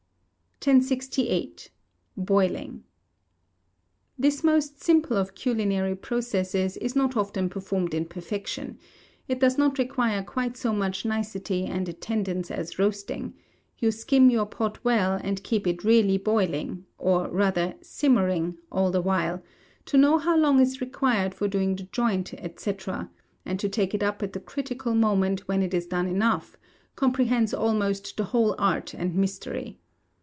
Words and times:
1068. 0.63 1.71
Boiling. 2.15 2.83
This 4.15 4.43
most 4.43 4.79
simple 4.79 5.17
of 5.17 5.33
culinary 5.33 5.95
processes 5.95 6.77
is 6.77 6.95
not 6.95 7.17
often 7.17 7.49
performed 7.49 7.95
in 7.95 8.05
perfection; 8.05 8.77
it 9.27 9.39
does 9.39 9.57
not 9.57 9.79
require 9.79 10.21
quite 10.21 10.55
so 10.55 10.71
much 10.71 11.03
nicety 11.03 11.65
and 11.65 11.89
attendance 11.89 12.51
as 12.51 12.77
roasting; 12.77 13.33
to 13.79 13.89
skim 13.91 14.29
your 14.29 14.45
pot 14.45 14.77
well, 14.85 15.19
and 15.23 15.41
keep 15.41 15.65
it 15.65 15.83
really 15.83 16.19
boiling, 16.19 16.85
or 16.99 17.27
rather, 17.29 17.73
simmering, 17.81 18.55
all 18.71 18.91
the 18.91 19.01
while 19.01 19.41
to 19.85 19.97
know 19.97 20.19
how 20.19 20.37
long 20.37 20.59
is 20.59 20.79
required 20.79 21.33
for 21.33 21.47
doing 21.47 21.75
the 21.75 21.87
joint, 21.91 22.35
&c., 22.57 22.73
and 23.47 23.59
to 23.59 23.67
take 23.67 23.95
it 23.95 24.03
up 24.03 24.21
at 24.21 24.33
the 24.33 24.39
critical 24.39 24.93
moment 24.93 25.47
when 25.47 25.63
it 25.63 25.73
is 25.73 25.87
done 25.87 26.05
enough 26.07 26.55
comprehends 26.95 27.51
almost 27.51 28.15
the 28.15 28.25
whole 28.25 28.53
art 28.59 28.93
and 28.93 29.15
mystery. 29.15 29.79